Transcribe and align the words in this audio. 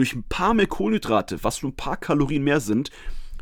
durch 0.00 0.14
ein 0.14 0.22
paar 0.22 0.54
mehr 0.54 0.66
Kohlenhydrate, 0.66 1.44
was 1.44 1.60
nur 1.60 1.72
ein 1.72 1.76
paar 1.76 1.98
Kalorien 1.98 2.42
mehr 2.42 2.60
sind, 2.60 2.90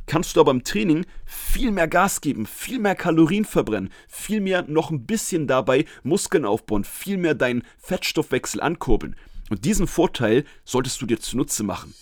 kannst 0.07 0.35
du 0.35 0.41
aber 0.41 0.51
im 0.51 0.65
Training 0.65 1.07
viel 1.25 1.71
mehr 1.71 1.87
Gas 1.87 2.21
geben, 2.21 2.47
viel 2.47 2.81
mehr 2.81 2.97
Kalorien 2.97 3.45
verbrennen, 3.45 3.93
viel 4.09 4.41
mehr 4.41 4.65
noch 4.67 4.91
ein 4.91 5.07
bisschen 5.07 5.47
dabei 5.47 5.85
Muskeln 6.03 6.45
aufbauen, 6.45 6.83
viel 6.83 7.17
mehr 7.17 7.37
deinen 7.37 7.63
Fettstoffwechsel 7.79 8.61
ankurbeln. 8.61 9.15
Und 9.51 9.65
diesen 9.67 9.87
Vorteil 9.87 10.45
solltest 10.65 11.01
du 11.01 11.07
dir 11.07 11.21
zunutze 11.21 11.63
machen. 11.63 11.95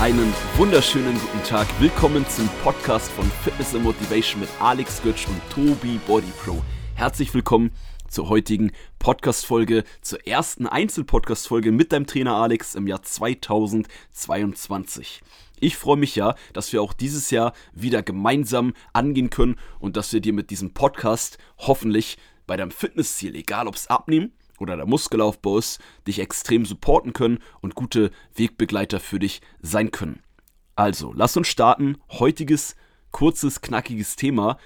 Einen 0.00 0.32
wunderschönen 0.56 1.18
guten 1.18 1.42
Tag. 1.42 1.66
Willkommen 1.80 2.24
zum 2.28 2.48
Podcast 2.62 3.10
von 3.10 3.28
Fitness 3.42 3.74
and 3.74 3.82
Motivation 3.82 4.38
mit 4.38 4.48
Alex 4.60 5.02
Götsch 5.02 5.26
und 5.26 5.40
Tobi 5.50 5.98
Body 6.06 6.32
Pro. 6.44 6.62
Herzlich 7.00 7.32
willkommen 7.32 7.72
zur 8.08 8.28
heutigen 8.28 8.72
Podcast-Folge, 8.98 9.84
zur 10.02 10.26
ersten 10.26 10.66
Einzel-Podcast-Folge 10.66 11.72
mit 11.72 11.92
deinem 11.92 12.06
Trainer 12.06 12.34
Alex 12.34 12.74
im 12.74 12.86
Jahr 12.86 13.02
2022. 13.02 15.22
Ich 15.60 15.78
freue 15.78 15.96
mich 15.96 16.14
ja, 16.14 16.34
dass 16.52 16.74
wir 16.74 16.82
auch 16.82 16.92
dieses 16.92 17.30
Jahr 17.30 17.54
wieder 17.72 18.02
gemeinsam 18.02 18.74
angehen 18.92 19.30
können 19.30 19.56
und 19.78 19.96
dass 19.96 20.12
wir 20.12 20.20
dir 20.20 20.34
mit 20.34 20.50
diesem 20.50 20.74
Podcast 20.74 21.38
hoffentlich 21.56 22.18
bei 22.46 22.58
deinem 22.58 22.70
Fitnessziel, 22.70 23.34
egal 23.34 23.66
ob 23.66 23.76
es 23.76 23.86
abnehmen 23.86 24.34
oder 24.58 24.76
der 24.76 24.84
Muskelaufbau 24.84 25.56
ist, 25.56 25.80
dich 26.06 26.18
extrem 26.18 26.66
supporten 26.66 27.14
können 27.14 27.38
und 27.62 27.74
gute 27.74 28.10
Wegbegleiter 28.34 29.00
für 29.00 29.18
dich 29.18 29.40
sein 29.62 29.90
können. 29.90 30.20
Also, 30.76 31.14
lass 31.16 31.34
uns 31.34 31.48
starten. 31.48 31.96
Heutiges, 32.10 32.76
kurzes, 33.10 33.62
knackiges 33.62 34.16
Thema. 34.16 34.58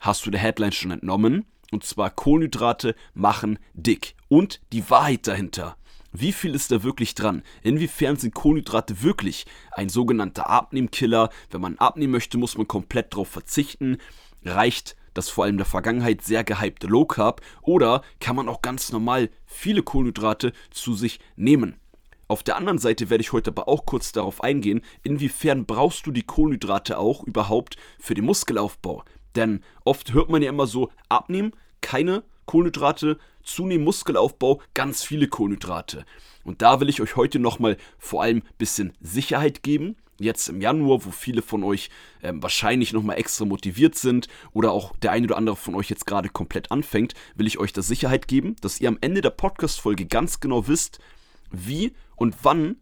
Hast 0.00 0.26
du 0.26 0.32
der 0.32 0.40
Headline 0.40 0.72
schon 0.72 0.90
entnommen? 0.90 1.44
Und 1.70 1.84
zwar 1.84 2.10
Kohlenhydrate 2.10 2.94
machen 3.14 3.58
dick. 3.74 4.14
Und 4.28 4.60
die 4.72 4.88
Wahrheit 4.90 5.26
dahinter. 5.26 5.76
Wie 6.12 6.32
viel 6.32 6.54
ist 6.54 6.72
da 6.72 6.82
wirklich 6.82 7.14
dran? 7.14 7.42
Inwiefern 7.62 8.16
sind 8.16 8.34
Kohlenhydrate 8.34 9.02
wirklich 9.02 9.46
ein 9.72 9.88
sogenannter 9.88 10.48
Abnehmkiller? 10.48 11.30
Wenn 11.50 11.60
man 11.60 11.78
abnehmen 11.78 12.12
möchte, 12.12 12.38
muss 12.38 12.56
man 12.56 12.66
komplett 12.66 13.12
darauf 13.12 13.28
verzichten. 13.28 13.98
Reicht 14.44 14.96
das 15.12 15.28
vor 15.28 15.44
allem 15.44 15.54
in 15.54 15.58
der 15.58 15.66
Vergangenheit 15.66 16.22
sehr 16.22 16.44
gehypte 16.44 16.86
Low 16.86 17.04
Carb? 17.04 17.42
Oder 17.62 18.02
kann 18.20 18.36
man 18.36 18.48
auch 18.48 18.62
ganz 18.62 18.90
normal 18.90 19.30
viele 19.44 19.82
Kohlenhydrate 19.82 20.52
zu 20.70 20.94
sich 20.94 21.20
nehmen? 21.36 21.76
Auf 22.26 22.42
der 22.42 22.56
anderen 22.56 22.78
Seite 22.78 23.08
werde 23.10 23.22
ich 23.22 23.32
heute 23.32 23.50
aber 23.50 23.68
auch 23.68 23.86
kurz 23.86 24.12
darauf 24.12 24.42
eingehen, 24.42 24.82
inwiefern 25.02 25.64
brauchst 25.64 26.06
du 26.06 26.10
die 26.10 26.24
Kohlenhydrate 26.24 26.98
auch 26.98 27.24
überhaupt 27.24 27.76
für 27.98 28.14
den 28.14 28.26
Muskelaufbau? 28.26 29.02
Denn 29.34 29.62
oft 29.84 30.12
hört 30.12 30.28
man 30.28 30.42
ja 30.42 30.50
immer 30.50 30.66
so, 30.66 30.90
abnehmen, 31.08 31.52
keine 31.88 32.22
Kohlenhydrate, 32.44 33.16
zunehmen, 33.42 33.82
Muskelaufbau, 33.82 34.60
ganz 34.74 35.02
viele 35.02 35.26
Kohlenhydrate. 35.26 36.04
Und 36.44 36.60
da 36.60 36.80
will 36.80 36.90
ich 36.90 37.00
euch 37.00 37.16
heute 37.16 37.38
nochmal 37.38 37.78
vor 37.98 38.22
allem 38.22 38.38
ein 38.38 38.58
bisschen 38.58 38.92
Sicherheit 39.00 39.62
geben. 39.62 39.96
Jetzt 40.20 40.50
im 40.50 40.60
Januar, 40.60 41.06
wo 41.06 41.10
viele 41.10 41.40
von 41.40 41.64
euch 41.64 41.88
ähm, 42.22 42.42
wahrscheinlich 42.42 42.92
nochmal 42.92 43.16
extra 43.16 43.46
motiviert 43.46 43.94
sind 43.94 44.28
oder 44.52 44.70
auch 44.72 44.94
der 44.98 45.12
eine 45.12 45.28
oder 45.28 45.38
andere 45.38 45.56
von 45.56 45.74
euch 45.74 45.88
jetzt 45.88 46.06
gerade 46.06 46.28
komplett 46.28 46.70
anfängt, 46.70 47.14
will 47.36 47.46
ich 47.46 47.58
euch 47.58 47.72
da 47.72 47.80
Sicherheit 47.80 48.28
geben, 48.28 48.56
dass 48.60 48.82
ihr 48.82 48.88
am 48.88 48.98
Ende 49.00 49.22
der 49.22 49.30
Podcast-Folge 49.30 50.04
ganz 50.04 50.40
genau 50.40 50.68
wisst, 50.68 50.98
wie 51.50 51.94
und 52.16 52.36
wann 52.42 52.76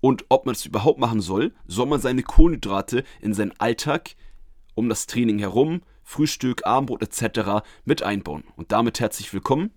und 0.00 0.26
ob 0.28 0.46
man 0.46 0.54
es 0.54 0.66
überhaupt 0.66 1.00
machen 1.00 1.20
soll, 1.20 1.52
soll 1.66 1.86
man 1.86 2.00
seine 2.00 2.22
Kohlenhydrate 2.22 3.02
in 3.20 3.34
seinen 3.34 3.58
Alltag 3.58 4.14
um 4.76 4.88
das 4.88 5.08
Training 5.08 5.40
herum 5.40 5.82
Frühstück, 6.04 6.66
Abendbrot 6.66 7.02
etc. 7.02 7.64
mit 7.84 8.02
einbauen. 8.02 8.44
Und 8.56 8.72
damit 8.72 9.00
herzlich 9.00 9.32
willkommen. 9.32 9.70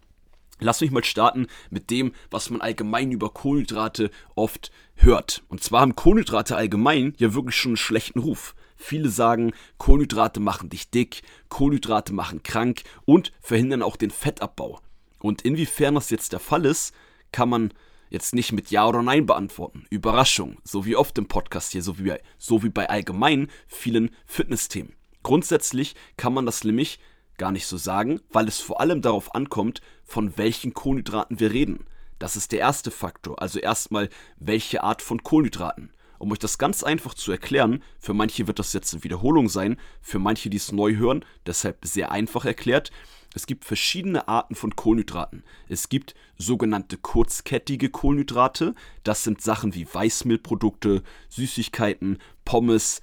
Lass 0.60 0.80
mich 0.80 0.92
mal 0.92 1.04
starten 1.04 1.48
mit 1.70 1.90
dem, 1.90 2.14
was 2.32 2.50
man 2.50 2.62
allgemein 2.62 3.12
über 3.12 3.30
Kohlenhydrate 3.30 4.10
oft 4.36 4.72
hört. 4.96 5.44
Und 5.50 5.62
zwar 5.62 5.82
haben 5.82 5.96
Kohlenhydrate 5.96 6.56
allgemein 6.56 7.14
ja 7.18 7.34
wirklich 7.34 7.58
schon 7.58 7.72
einen 7.72 7.78
schlechten 7.78 8.20
Ruf. 8.20 8.56
Viele 8.78 9.10
sagen, 9.10 9.52
Kohlenhydrate 9.78 10.40
machen 10.40 10.70
dich 10.70 10.90
dick, 10.90 11.24
Kohlenhydrate 11.50 12.14
machen 12.14 12.42
krank 12.44 12.84
und 13.04 13.34
verhindern 13.42 13.82
auch 13.82 13.98
den 13.98 14.12
Fettabbau. 14.12 14.80
Und 15.20 15.42
inwiefern 15.42 15.96
das 15.96 16.10
jetzt 16.10 16.32
der 16.32 16.40
Fall 16.40 16.66
ist, 16.66 16.94
kann 17.32 17.50
man 17.50 17.74
jetzt 18.10 18.34
nicht 18.34 18.54
mit 18.54 18.72
Ja 18.72 18.88
oder 18.88 19.02
Nein 19.02 19.26
beantworten. 19.26 19.86
Überraschung, 19.90 20.58
so 20.64 20.86
wie 20.86 20.96
oft 20.96 21.18
im 21.18 21.28
Podcast 21.28 21.74
hier, 21.74 21.82
so 21.82 22.00
wie 22.00 22.04
bei, 22.04 22.22
so 22.38 22.64
wie 22.64 22.70
bei 22.70 22.90
allgemein 22.90 23.50
vielen 23.68 24.12
Fitnessthemen. 24.26 24.94
Grundsätzlich 25.26 25.96
kann 26.18 26.36
man 26.36 26.46
das 26.46 26.64
nämlich 26.64 27.00
gar 27.38 27.52
nicht 27.52 27.66
so 27.66 27.78
sagen, 27.78 28.22
weil 28.30 28.48
es 28.48 28.60
vor 28.60 28.80
allem 28.80 29.02
darauf 29.02 29.34
ankommt, 29.34 29.82
von 30.04 30.38
welchen 30.38 30.76
Kohlenhydraten 30.76 31.40
wir 31.40 31.52
reden. 31.52 31.88
Das 32.20 32.36
ist 32.36 32.52
der 32.52 32.60
erste 32.60 32.92
Faktor, 32.92 33.42
also 33.42 33.58
erstmal 33.58 34.10
welche 34.38 34.84
Art 34.84 35.02
von 35.02 35.24
Kohlenhydraten. 35.24 35.92
Um 36.20 36.32
euch 36.32 36.38
das 36.38 36.60
ganz 36.60 36.84
einfach 36.84 37.16
zu 37.16 37.32
erklären, 37.32 37.82
für 37.98 38.14
manche 38.14 38.46
wird 38.46 38.60
das 38.60 38.72
jetzt 38.74 38.94
eine 38.94 39.04
Wiederholung 39.04 39.50
sein, 39.50 39.78
für 40.00 40.20
manche, 40.20 40.52
die 40.52 40.58
es 40.58 40.72
neu 40.72 40.96
hören, 40.96 41.26
deshalb 41.48 41.84
sehr 41.84 42.12
einfach 42.12 42.46
erklärt. 42.46 42.92
Es 43.34 43.48
gibt 43.48 43.66
verschiedene 43.66 44.28
Arten 44.28 44.54
von 44.54 44.76
Kohlenhydraten. 44.76 45.44
Es 45.68 45.90
gibt 45.90 46.14
sogenannte 46.38 46.98
kurzkettige 46.98 47.90
Kohlenhydrate, 47.90 48.76
das 49.04 49.24
sind 49.24 49.42
Sachen 49.42 49.74
wie 49.74 49.88
Weißmehlprodukte, 49.92 51.02
Süßigkeiten, 51.30 52.20
Pommes, 52.46 53.02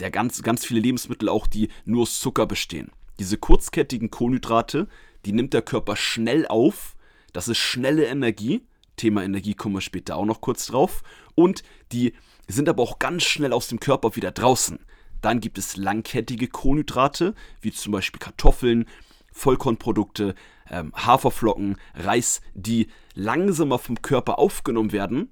der 0.00 0.10
ganz, 0.10 0.42
ganz 0.42 0.64
viele 0.64 0.80
Lebensmittel 0.80 1.28
auch, 1.28 1.46
die 1.46 1.68
nur 1.84 2.02
aus 2.02 2.20
Zucker 2.20 2.46
bestehen. 2.46 2.90
Diese 3.18 3.36
kurzkettigen 3.36 4.10
Kohlenhydrate, 4.10 4.88
die 5.24 5.32
nimmt 5.32 5.52
der 5.52 5.62
Körper 5.62 5.96
schnell 5.96 6.46
auf. 6.46 6.96
Das 7.32 7.48
ist 7.48 7.58
schnelle 7.58 8.06
Energie. 8.06 8.66
Thema 8.96 9.22
Energie 9.22 9.54
kommen 9.54 9.76
wir 9.76 9.80
später 9.80 10.16
auch 10.16 10.24
noch 10.24 10.40
kurz 10.40 10.66
drauf. 10.66 11.02
Und 11.34 11.62
die 11.92 12.14
sind 12.48 12.68
aber 12.68 12.82
auch 12.82 12.98
ganz 12.98 13.24
schnell 13.24 13.52
aus 13.52 13.68
dem 13.68 13.80
Körper 13.80 14.16
wieder 14.16 14.30
draußen. 14.30 14.78
Dann 15.20 15.40
gibt 15.40 15.58
es 15.58 15.76
langkettige 15.76 16.48
Kohlenhydrate, 16.48 17.34
wie 17.60 17.72
zum 17.72 17.92
Beispiel 17.92 18.20
Kartoffeln, 18.20 18.86
Vollkornprodukte, 19.32 20.34
ähm, 20.70 20.92
Haferflocken, 20.94 21.76
Reis, 21.94 22.40
die 22.54 22.88
langsamer 23.14 23.78
vom 23.78 24.00
Körper 24.02 24.38
aufgenommen 24.38 24.92
werden, 24.92 25.30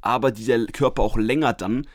aber 0.00 0.30
die 0.30 0.44
der 0.44 0.66
Körper 0.66 1.02
auch 1.02 1.16
länger 1.16 1.52
dann 1.52 1.86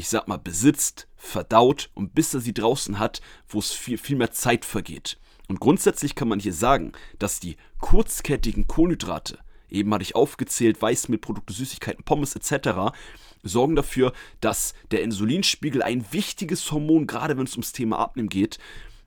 ich 0.00 0.08
sag 0.08 0.28
mal, 0.28 0.38
besitzt, 0.38 1.06
verdaut 1.14 1.90
und 1.92 2.14
bis 2.14 2.32
er 2.32 2.40
sie 2.40 2.54
draußen 2.54 2.98
hat, 2.98 3.20
wo 3.46 3.58
es 3.58 3.70
viel, 3.70 3.98
viel 3.98 4.16
mehr 4.16 4.30
Zeit 4.30 4.64
vergeht. 4.64 5.18
Und 5.46 5.60
grundsätzlich 5.60 6.14
kann 6.14 6.28
man 6.28 6.40
hier 6.40 6.54
sagen, 6.54 6.92
dass 7.18 7.38
die 7.38 7.58
kurzkettigen 7.80 8.66
Kohlenhydrate, 8.66 9.38
eben 9.68 9.92
hatte 9.92 10.02
ich 10.02 10.14
aufgezählt, 10.14 10.80
Weißmehlprodukte, 10.80 11.52
Süßigkeiten, 11.52 12.02
Pommes 12.04 12.34
etc., 12.34 12.96
sorgen 13.42 13.76
dafür, 13.76 14.14
dass 14.40 14.72
der 14.90 15.02
Insulinspiegel, 15.02 15.82
ein 15.82 16.10
wichtiges 16.12 16.72
Hormon, 16.72 17.06
gerade 17.06 17.36
wenn 17.36 17.44
es 17.44 17.52
ums 17.52 17.72
Thema 17.72 17.98
Abnehmen 17.98 18.30
geht, 18.30 18.58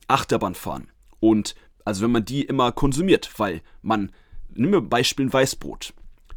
Achterbahn 0.08 0.54
fahren. 0.54 0.92
Und 1.20 1.56
also 1.86 2.04
wenn 2.04 2.12
man 2.12 2.26
die 2.26 2.44
immer 2.44 2.72
konsumiert, 2.72 3.32
weil 3.38 3.62
man, 3.82 4.12
nimm 4.54 4.70
mir 4.70 4.82
Beispiel 4.82 5.26
ein 5.26 5.34
Weißbrot. 5.34 5.96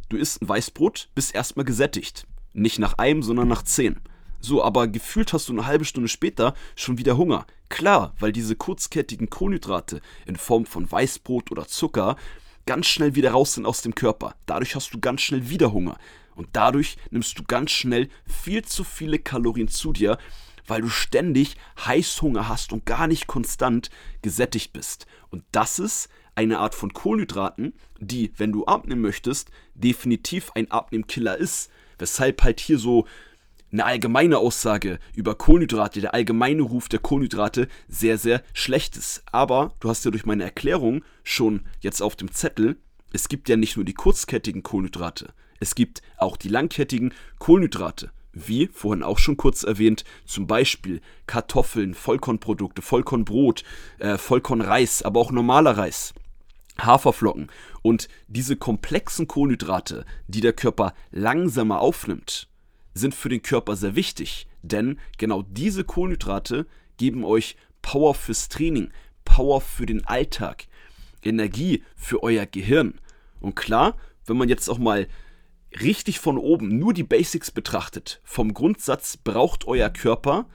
Du 0.09 0.17
isst 0.17 0.41
ein 0.41 0.49
Weißbrot, 0.49 1.11
bist 1.15 1.35
erstmal 1.35 1.67
gesättigt. 1.67 2.27
Nicht 2.55 2.79
nach 2.79 2.97
einem, 2.97 3.23
sondern 3.23 3.49
nach 3.49 3.63
zehn. 3.63 4.01
So, 4.41 4.63
aber 4.63 4.89
gefühlt 4.89 5.33
hast 5.33 5.49
du 5.49 5.53
eine 5.53 5.67
halbe 5.67 5.85
Stunde 5.85 6.09
später 6.09 6.55
schon 6.75 6.99
wieder 6.99 7.17
Hunger. 7.17 7.47
Klar, 7.69 8.15
weil 8.19 8.33
diese 8.33 8.57
kurzkettigen 8.57 9.29
Kohlenhydrate 9.29 10.01
in 10.27 10.37
Form 10.37 10.67
von 10.67 10.91
Weißbrot 10.91 11.51
oder 11.51 11.67
Zucker 11.67 12.17
ganz 12.67 12.87
schnell 12.87 13.15
wieder 13.15 13.33
raus 13.33 13.55
sind 13.55 13.67
aus 13.67 13.83
dem 13.83 13.95
Körper. 13.95 14.35
Dadurch 14.47 14.75
hast 14.75 14.93
du 14.93 15.01
ganz 15.01 15.23
schnell 15.23 15.49
wieder 15.49 15.73
Hunger. 15.73 15.99
Und 16.35 16.49
dadurch 16.53 16.99
nimmst 17.11 17.39
du 17.39 17.45
ganz 17.45 17.71
schnell 17.71 18.09
viel 18.27 18.65
zu 18.65 18.85
viele 18.85 19.19
Kalorien 19.19 19.69
zu 19.69 19.93
dir, 19.93 20.19
weil 20.67 20.83
du 20.83 20.89
ständig 20.89 21.57
Heißhunger 21.85 22.49
hast 22.49 22.73
und 22.73 22.85
gar 22.85 23.07
nicht 23.07 23.27
konstant 23.27 23.91
gesättigt 24.23 24.73
bist. 24.73 25.07
Und 25.31 25.45
das 25.53 25.79
ist 25.79 26.09
eine 26.35 26.59
Art 26.59 26.75
von 26.75 26.93
Kohlenhydraten, 26.93 27.73
die, 27.99 28.33
wenn 28.37 28.53
du 28.53 28.67
abnehmen 28.67 29.01
möchtest, 29.01 29.51
definitiv 29.75 30.53
ein 30.55 30.71
Abnehmkiller 30.71 31.37
ist. 31.37 31.71
Weshalb 31.99 32.43
halt 32.43 32.61
hier 32.61 32.79
so 32.79 33.07
eine 33.77 33.85
allgemeine 33.85 34.39
Aussage 34.39 34.99
über 35.15 35.35
Kohlenhydrate, 35.35 36.01
der 36.01 36.15
allgemeine 36.15 36.63
Ruf 36.63 36.89
der 36.89 36.99
Kohlenhydrate 36.99 37.69
sehr, 37.89 38.17
sehr 38.17 38.43
schlecht 38.55 38.97
ist. 38.97 39.23
Aber 39.33 39.75
du 39.81 39.91
hast 39.91 40.03
ja 40.07 40.11
durch 40.11 40.25
meine 40.25 40.45
Erklärung 40.45 41.05
schon 41.23 41.61
jetzt 41.81 42.01
auf 42.01 42.17
dem 42.17 42.33
Zettel, 42.33 42.77
es 43.13 43.29
gibt 43.29 43.51
ja 43.51 43.57
nicht 43.57 43.77
nur 43.77 43.85
die 43.85 43.93
kurzkettigen 43.93 44.63
Kohlenhydrate, 44.63 45.35
es 45.61 45.75
gibt 45.75 46.01
auch 46.17 46.39
die 46.39 46.49
langkettigen 46.49 47.13
Kohlenhydrate. 47.39 48.11
Wie 48.33 48.67
vorhin 48.67 49.03
auch 49.03 49.19
schon 49.19 49.37
kurz 49.37 49.63
erwähnt, 49.63 50.05
zum 50.25 50.47
Beispiel 50.47 51.03
Kartoffeln, 51.27 51.93
Vollkornprodukte, 51.93 52.81
Vollkornbrot, 52.81 53.63
äh, 53.99 54.17
Vollkornreis, 54.17 55.03
aber 55.03 55.21
auch 55.21 55.33
normaler 55.33 55.77
Reis. 55.77 56.15
Haferflocken 56.79 57.49
und 57.83 58.09
diese 58.27 58.57
komplexen 58.57 59.27
Kohlenhydrate, 59.27 60.05
die 60.29 60.41
der 60.41 60.53
Körper 60.53 60.93
langsamer 61.11 61.81
aufnimmt, 61.81 62.49
sind 62.97 63.15
für 63.15 63.29
den 63.29 63.43
Körper 63.43 63.77
sehr 63.77 63.95
wichtig, 63.95 64.47
denn 64.63 64.99
genau 65.19 65.43
diese 65.43 65.85
Kohlenhydrate 65.85 66.67
geben 66.97 67.25
euch 67.25 67.57
Power 67.83 68.15
fürs 68.15 68.49
Training, 68.49 68.91
Power 69.25 69.61
für 69.61 69.87
den 69.87 70.05
Alltag. 70.07 70.67
Energie 71.23 71.83
für 71.97 72.23
euer 72.23 72.47
Gehirn. 72.47 73.01
Und 73.41 73.57
klar, 73.57 73.97
wenn 74.27 74.37
man 74.37 74.49
jetzt 74.49 74.69
auch 74.69 74.79
mal 74.79 75.09
richtig 75.81 76.21
von 76.21 76.39
oben 76.39 76.79
nur 76.79 76.95
die 76.95 77.03
Basics 77.03 77.51
betrachtet, 77.51 78.21
vom 78.25 78.55
Grundsatz 78.55 79.17
braucht 79.17 79.67
euer 79.67 79.91
Körper 79.91 80.47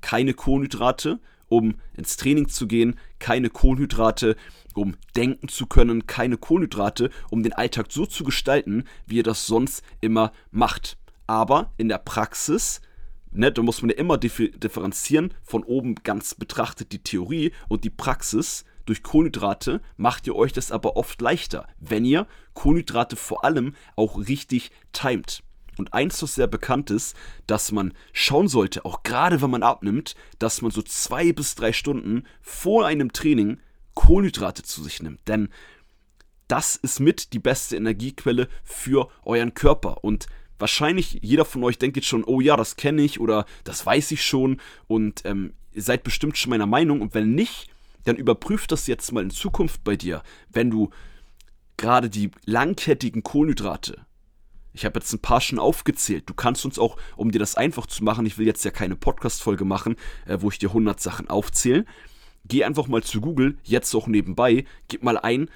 keine 0.00 0.34
Kohlenhydrate, 0.34 1.20
um 1.48 1.76
ins 1.96 2.16
Training 2.16 2.48
zu 2.48 2.66
gehen, 2.66 2.98
keine 3.18 3.48
Kohlenhydrate, 3.48 4.36
um 4.74 4.96
denken 5.16 5.48
zu 5.48 5.66
können, 5.66 6.06
keine 6.06 6.36
Kohlenhydrate, 6.36 7.10
um 7.30 7.42
den 7.42 7.54
Alltag 7.54 7.86
so 7.90 8.06
zu 8.06 8.22
gestalten, 8.22 8.84
wie 9.06 9.16
ihr 9.16 9.22
das 9.22 9.46
sonst 9.46 9.82
immer 10.00 10.32
macht. 10.50 10.98
Aber 11.28 11.72
in 11.76 11.88
der 11.88 11.98
Praxis, 11.98 12.80
ne, 13.30 13.52
da 13.52 13.62
muss 13.62 13.82
man 13.82 13.90
ja 13.90 13.96
immer 13.96 14.18
differenzieren, 14.18 15.34
von 15.44 15.62
oben 15.62 15.94
ganz 15.96 16.34
betrachtet 16.34 16.90
die 16.90 17.02
Theorie 17.02 17.52
und 17.68 17.84
die 17.84 17.90
Praxis. 17.90 18.64
Durch 18.86 19.02
Kohlenhydrate 19.02 19.82
macht 19.98 20.26
ihr 20.26 20.34
euch 20.34 20.54
das 20.54 20.72
aber 20.72 20.96
oft 20.96 21.20
leichter, 21.20 21.68
wenn 21.78 22.06
ihr 22.06 22.26
Kohlenhydrate 22.54 23.16
vor 23.16 23.44
allem 23.44 23.76
auch 23.94 24.16
richtig 24.26 24.70
timet. 24.92 25.42
Und 25.76 25.92
eins, 25.92 26.22
was 26.22 26.34
sehr 26.34 26.46
bekannt 26.46 26.90
ist, 26.90 27.14
dass 27.46 27.70
man 27.70 27.92
schauen 28.12 28.48
sollte, 28.48 28.86
auch 28.86 29.02
gerade 29.02 29.42
wenn 29.42 29.50
man 29.50 29.62
abnimmt, 29.62 30.14
dass 30.38 30.62
man 30.62 30.70
so 30.70 30.80
zwei 30.80 31.32
bis 31.32 31.54
drei 31.54 31.74
Stunden 31.74 32.24
vor 32.40 32.86
einem 32.86 33.12
Training 33.12 33.60
Kohlenhydrate 33.94 34.62
zu 34.62 34.82
sich 34.82 35.02
nimmt. 35.02 35.28
Denn 35.28 35.50
das 36.48 36.76
ist 36.76 36.98
mit 36.98 37.34
die 37.34 37.38
beste 37.38 37.76
Energiequelle 37.76 38.48
für 38.64 39.10
euren 39.22 39.52
Körper. 39.52 40.02
Und 40.02 40.26
wahrscheinlich 40.58 41.18
jeder 41.22 41.44
von 41.44 41.64
euch 41.64 41.78
denkt 41.78 41.96
jetzt 41.96 42.08
schon, 42.08 42.24
oh 42.24 42.40
ja, 42.40 42.56
das 42.56 42.76
kenne 42.76 43.02
ich 43.02 43.20
oder 43.20 43.46
das 43.64 43.84
weiß 43.84 44.10
ich 44.12 44.22
schon 44.22 44.60
und 44.86 45.22
ähm, 45.24 45.54
ihr 45.72 45.82
seid 45.82 46.02
bestimmt 46.02 46.36
schon 46.36 46.50
meiner 46.50 46.66
Meinung. 46.66 47.00
Und 47.00 47.14
wenn 47.14 47.34
nicht, 47.34 47.68
dann 48.04 48.16
überprüft 48.16 48.72
das 48.72 48.86
jetzt 48.86 49.12
mal 49.12 49.22
in 49.22 49.30
Zukunft 49.30 49.84
bei 49.84 49.96
dir, 49.96 50.22
wenn 50.50 50.70
du 50.70 50.90
gerade 51.76 52.10
die 52.10 52.30
langkettigen 52.44 53.22
Kohlenhydrate 53.22 54.06
ich 54.78 54.84
habe 54.84 55.00
jetzt 55.00 55.12
ein 55.12 55.18
paar 55.18 55.40
schon 55.40 55.58
aufgezählt. 55.58 56.28
Du 56.28 56.34
kannst 56.34 56.64
uns 56.64 56.78
auch, 56.78 56.96
um 57.16 57.32
dir 57.32 57.40
das 57.40 57.56
einfach 57.56 57.86
zu 57.86 58.04
machen, 58.04 58.26
ich 58.26 58.38
will 58.38 58.46
jetzt 58.46 58.64
ja 58.64 58.70
keine 58.70 58.94
Podcast-Folge 58.96 59.64
machen, 59.64 59.96
äh, 60.26 60.38
wo 60.40 60.50
ich 60.50 60.58
dir 60.58 60.68
100 60.68 61.00
Sachen 61.00 61.28
aufzähle. 61.28 61.84
Geh 62.44 62.64
einfach 62.64 62.86
mal 62.86 63.02
zu 63.02 63.20
Google, 63.20 63.58
jetzt 63.64 63.94
auch 63.94 64.06
nebenbei, 64.06 64.64
gib 64.86 65.02
mal 65.02 65.18
ein, 65.18 65.50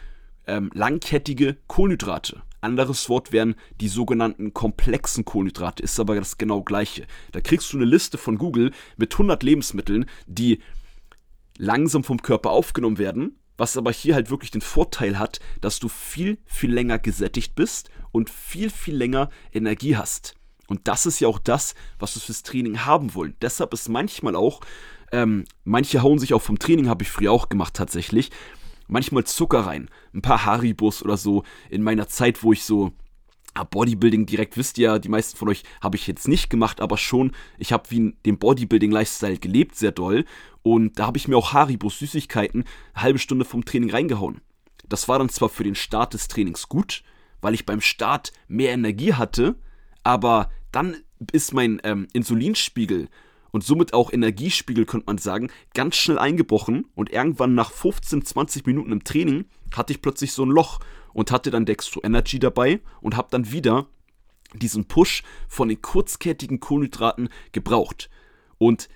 ähm, 0.46 0.70
langkettige 0.74 1.56
Kohlenhydrate. 1.68 2.42
Anderes 2.62 3.08
Wort 3.08 3.32
wären 3.32 3.54
die 3.80 3.88
sogenannten 3.88 4.54
komplexen 4.54 5.24
Kohlenhydrate, 5.24 5.82
ist 5.82 5.98
aber 6.00 6.14
das 6.14 6.38
genau 6.38 6.62
gleiche. 6.62 7.06
Da 7.32 7.40
kriegst 7.40 7.72
du 7.72 7.76
eine 7.76 7.86
Liste 7.86 8.18
von 8.18 8.38
Google 8.38 8.72
mit 8.96 9.12
100 9.12 9.42
Lebensmitteln, 9.42 10.06
die 10.26 10.60
langsam 11.58 12.04
vom 12.04 12.22
Körper 12.22 12.50
aufgenommen 12.50 12.98
werden 12.98 13.36
was 13.56 13.76
aber 13.76 13.92
hier 13.92 14.14
halt 14.14 14.30
wirklich 14.30 14.50
den 14.50 14.60
Vorteil 14.60 15.18
hat, 15.18 15.40
dass 15.60 15.78
du 15.78 15.88
viel, 15.88 16.38
viel 16.44 16.72
länger 16.72 16.98
gesättigt 16.98 17.54
bist 17.54 17.90
und 18.10 18.30
viel, 18.30 18.70
viel 18.70 18.96
länger 18.96 19.30
Energie 19.52 19.96
hast. 19.96 20.34
Und 20.66 20.88
das 20.88 21.06
ist 21.06 21.20
ja 21.20 21.28
auch 21.28 21.38
das, 21.38 21.74
was 21.98 22.16
wir 22.16 22.22
fürs 22.22 22.42
Training 22.42 22.84
haben 22.84 23.14
wollen. 23.14 23.36
Deshalb 23.42 23.74
ist 23.74 23.88
manchmal 23.88 24.36
auch, 24.36 24.62
ähm, 25.12 25.44
manche 25.64 26.02
hauen 26.02 26.18
sich 26.18 26.34
auch 26.34 26.42
vom 26.42 26.58
Training, 26.58 26.88
habe 26.88 27.02
ich 27.02 27.10
früher 27.10 27.32
auch 27.32 27.48
gemacht 27.48 27.74
tatsächlich, 27.74 28.30
manchmal 28.88 29.24
Zucker 29.24 29.60
rein. 29.60 29.88
Ein 30.14 30.22
paar 30.22 30.44
Haribus 30.44 31.02
oder 31.02 31.16
so 31.16 31.44
in 31.70 31.82
meiner 31.82 32.08
Zeit, 32.08 32.42
wo 32.42 32.52
ich 32.52 32.64
so 32.64 32.92
Bodybuilding 33.70 34.24
direkt 34.24 34.56
wisst 34.56 34.78
ihr, 34.78 34.98
die 34.98 35.10
meisten 35.10 35.36
von 35.36 35.48
euch 35.48 35.62
habe 35.82 35.96
ich 35.96 36.06
jetzt 36.06 36.26
nicht 36.26 36.48
gemacht, 36.48 36.80
aber 36.80 36.96
schon, 36.96 37.32
ich 37.58 37.72
habe 37.72 37.90
wie 37.90 38.14
den 38.24 38.38
Bodybuilding-Lifestyle 38.38 39.38
gelebt, 39.38 39.76
sehr 39.76 39.92
doll. 39.92 40.24
Und 40.62 40.98
da 40.98 41.06
habe 41.06 41.18
ich 41.18 41.28
mir 41.28 41.36
auch 41.36 41.52
Haribos 41.52 41.98
Süßigkeiten 41.98 42.64
eine 42.94 43.02
halbe 43.02 43.18
Stunde 43.18 43.44
vom 43.44 43.64
Training 43.64 43.90
reingehauen. 43.90 44.40
Das 44.88 45.08
war 45.08 45.18
dann 45.18 45.28
zwar 45.28 45.48
für 45.48 45.64
den 45.64 45.74
Start 45.74 46.14
des 46.14 46.28
Trainings 46.28 46.68
gut, 46.68 47.02
weil 47.40 47.54
ich 47.54 47.66
beim 47.66 47.80
Start 47.80 48.32
mehr 48.48 48.72
Energie 48.72 49.14
hatte, 49.14 49.56
aber 50.02 50.50
dann 50.70 50.96
ist 51.32 51.52
mein 51.52 51.80
ähm, 51.84 52.08
Insulinspiegel 52.12 53.08
und 53.52 53.62
somit 53.62 53.94
auch 53.94 54.12
Energiespiegel, 54.12 54.84
könnte 54.86 55.06
man 55.06 55.18
sagen, 55.18 55.50
ganz 55.74 55.96
schnell 55.96 56.18
eingebrochen 56.18 56.86
und 56.94 57.10
irgendwann 57.10 57.54
nach 57.54 57.70
15, 57.70 58.24
20 58.24 58.66
Minuten 58.66 58.90
im 58.90 59.04
Training 59.04 59.44
hatte 59.72 59.92
ich 59.92 60.02
plötzlich 60.02 60.32
so 60.32 60.44
ein 60.44 60.50
Loch 60.50 60.80
und 61.12 61.30
hatte 61.30 61.50
dann 61.50 61.66
Dextro 61.66 62.00
Energy 62.02 62.38
dabei 62.38 62.80
und 63.00 63.16
habe 63.16 63.28
dann 63.30 63.52
wieder 63.52 63.86
diesen 64.54 64.86
Push 64.86 65.22
von 65.48 65.68
den 65.68 65.80
kurzkettigen 65.80 66.60
Kohlenhydraten 66.60 67.28
gebraucht. 67.52 68.10
Und 68.58 68.88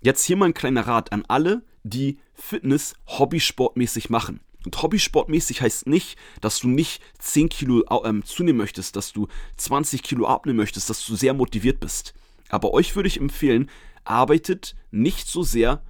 jetzt 0.00 0.24
hier 0.24 0.36
mal 0.36 0.46
ein 0.46 0.54
kleiner 0.54 0.86
Rat 0.86 1.12
an 1.12 1.24
alle, 1.28 1.62
die 1.82 2.18
Fitness 2.34 2.94
hobbysportmäßig 3.06 4.10
machen. 4.10 4.40
Und 4.64 4.80
hobbysportmäßig 4.80 5.60
heißt 5.60 5.86
nicht, 5.86 6.16
dass 6.40 6.60
du 6.60 6.68
nicht 6.68 7.02
10 7.18 7.48
Kilo 7.48 7.84
ähm, 8.04 8.24
zunehmen 8.24 8.58
möchtest, 8.58 8.96
dass 8.96 9.12
du 9.12 9.28
20 9.56 10.02
Kilo 10.02 10.26
abnehmen 10.26 10.56
möchtest, 10.56 10.88
dass 10.88 11.04
du 11.04 11.16
sehr 11.16 11.34
motiviert 11.34 11.80
bist. 11.80 12.14
Aber 12.48 12.72
euch 12.72 12.96
würde 12.96 13.08
ich 13.08 13.20
empfehlen, 13.20 13.70
arbeitet 14.04 14.76
nicht 14.90 15.28
so 15.28 15.42
sehr, 15.42 15.82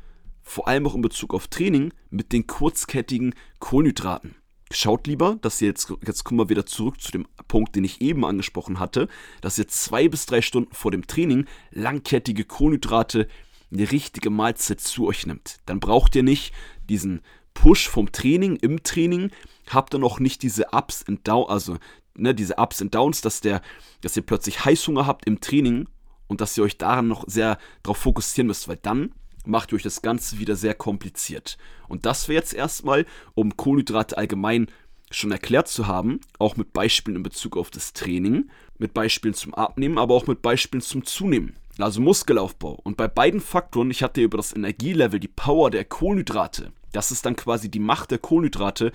vor 0.42 0.68
allem 0.68 0.86
auch 0.86 0.94
in 0.94 1.02
Bezug 1.02 1.34
auf 1.34 1.48
Training, 1.48 1.92
mit 2.10 2.32
den 2.32 2.46
kurzkettigen 2.46 3.34
Kohlenhydraten. 3.58 4.36
Schaut 4.70 5.06
lieber, 5.06 5.36
dass 5.40 5.60
ihr 5.60 5.68
jetzt, 5.68 5.92
jetzt 6.06 6.24
kommen 6.24 6.40
wir 6.40 6.48
wieder 6.48 6.66
zurück 6.66 7.00
zu 7.00 7.12
dem 7.12 7.26
Punkt, 7.48 7.76
den 7.76 7.84
ich 7.84 8.00
eben 8.00 8.24
angesprochen 8.24 8.78
hatte, 8.78 9.08
dass 9.40 9.58
ihr 9.58 9.68
zwei 9.68 10.08
bis 10.08 10.26
drei 10.26 10.42
Stunden 10.42 10.74
vor 10.74 10.90
dem 10.90 11.06
Training 11.06 11.46
langkettige 11.70 12.44
Kohlenhydrate, 12.44 13.28
eine 13.72 13.90
richtige 13.90 14.30
Mahlzeit 14.30 14.80
zu 14.80 15.06
euch 15.06 15.26
nimmt. 15.26 15.58
Dann 15.66 15.80
braucht 15.80 16.16
ihr 16.16 16.22
nicht 16.22 16.52
diesen 16.88 17.20
Push 17.54 17.88
vom 17.88 18.10
Training 18.10 18.56
im 18.56 18.82
Training, 18.82 19.30
habt 19.70 19.94
dann 19.94 20.04
auch 20.04 20.18
nicht 20.18 20.42
diese 20.42 20.68
Ups 20.72 21.04
und 21.06 21.26
Downs, 21.26 21.50
also 21.50 21.76
ne, 22.16 22.34
diese 22.34 22.56
Ups 22.56 22.82
und 22.82 22.94
Downs, 22.94 23.20
dass 23.20 23.40
der, 23.40 23.62
dass 24.00 24.16
ihr 24.16 24.22
plötzlich 24.22 24.64
Heißhunger 24.64 25.06
habt 25.06 25.26
im 25.26 25.40
Training 25.40 25.86
und 26.26 26.40
dass 26.40 26.56
ihr 26.56 26.64
euch 26.64 26.78
daran 26.78 27.08
noch 27.08 27.24
sehr 27.26 27.58
darauf 27.82 27.98
fokussieren 27.98 28.46
müsst, 28.48 28.68
weil 28.68 28.78
dann 28.80 29.12
macht 29.46 29.72
ihr 29.72 29.76
euch 29.76 29.82
das 29.82 30.02
Ganze 30.02 30.38
wieder 30.38 30.56
sehr 30.56 30.74
kompliziert. 30.74 31.58
Und 31.88 32.06
das 32.06 32.28
wäre 32.28 32.40
jetzt 32.40 32.54
erstmal, 32.54 33.06
um 33.34 33.56
Kohlenhydrate 33.56 34.16
allgemein 34.16 34.68
schon 35.10 35.32
erklärt 35.32 35.68
zu 35.68 35.86
haben, 35.86 36.20
auch 36.38 36.56
mit 36.56 36.72
Beispielen 36.72 37.18
in 37.18 37.22
Bezug 37.22 37.56
auf 37.56 37.70
das 37.70 37.92
Training, 37.92 38.50
mit 38.78 38.94
Beispielen 38.94 39.34
zum 39.34 39.54
Abnehmen, 39.54 39.98
aber 39.98 40.14
auch 40.14 40.26
mit 40.26 40.42
Beispielen 40.42 40.80
zum 40.80 41.04
Zunehmen. 41.04 41.56
Also 41.78 42.00
Muskelaufbau. 42.00 42.80
Und 42.82 42.96
bei 42.96 43.08
beiden 43.08 43.40
Faktoren, 43.40 43.90
ich 43.90 44.02
hatte 44.02 44.22
über 44.22 44.36
das 44.36 44.54
Energielevel, 44.54 45.20
die 45.20 45.28
Power 45.28 45.70
der 45.70 45.84
Kohlenhydrate, 45.84 46.72
das 46.92 47.10
ist 47.10 47.26
dann 47.26 47.36
quasi 47.36 47.70
die 47.70 47.80
Macht 47.80 48.12
der 48.12 48.18
Kohlenhydrate, 48.18 48.92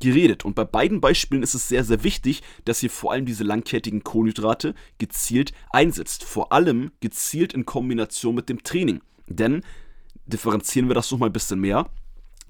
geredet. 0.00 0.44
Und 0.44 0.54
bei 0.54 0.64
beiden 0.64 1.00
Beispielen 1.00 1.42
ist 1.42 1.54
es 1.54 1.68
sehr, 1.68 1.84
sehr 1.84 2.02
wichtig, 2.02 2.42
dass 2.64 2.82
ihr 2.82 2.90
vor 2.90 3.12
allem 3.12 3.26
diese 3.26 3.44
langkettigen 3.44 4.02
Kohlenhydrate 4.02 4.74
gezielt 4.98 5.52
einsetzt. 5.70 6.24
Vor 6.24 6.52
allem 6.52 6.90
gezielt 7.00 7.52
in 7.52 7.66
Kombination 7.66 8.34
mit 8.34 8.48
dem 8.48 8.62
Training. 8.62 9.00
Denn 9.26 9.62
differenzieren 10.26 10.88
wir 10.88 10.94
das 10.94 11.10
noch 11.10 11.18
mal 11.18 11.26
ein 11.26 11.32
bisschen 11.32 11.60
mehr. 11.60 11.90